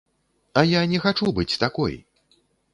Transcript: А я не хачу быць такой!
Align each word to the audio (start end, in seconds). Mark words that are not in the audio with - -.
А 0.61 0.63
я 0.69 0.81
не 0.95 1.03
хачу 1.05 1.31
быць 1.37 1.59
такой! 1.67 1.93